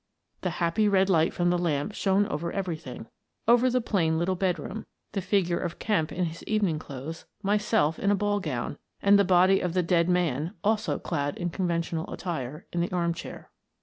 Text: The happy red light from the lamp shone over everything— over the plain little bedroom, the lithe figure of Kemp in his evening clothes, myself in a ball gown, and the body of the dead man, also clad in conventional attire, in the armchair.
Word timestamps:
The 0.41 0.49
happy 0.57 0.87
red 0.89 1.11
light 1.11 1.31
from 1.31 1.51
the 1.51 1.59
lamp 1.59 1.93
shone 1.93 2.25
over 2.25 2.51
everything— 2.51 3.05
over 3.47 3.69
the 3.69 3.79
plain 3.81 4.17
little 4.17 4.33
bedroom, 4.33 4.87
the 5.11 5.19
lithe 5.19 5.27
figure 5.29 5.59
of 5.59 5.77
Kemp 5.77 6.11
in 6.11 6.25
his 6.25 6.41
evening 6.45 6.79
clothes, 6.79 7.27
myself 7.43 7.99
in 7.99 8.09
a 8.09 8.15
ball 8.15 8.39
gown, 8.39 8.79
and 8.99 9.19
the 9.19 9.23
body 9.23 9.59
of 9.59 9.75
the 9.75 9.83
dead 9.83 10.09
man, 10.09 10.55
also 10.63 10.97
clad 10.97 11.37
in 11.37 11.51
conventional 11.51 12.11
attire, 12.11 12.65
in 12.73 12.81
the 12.81 12.91
armchair. 12.91 13.51